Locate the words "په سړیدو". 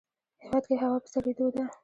1.03-1.47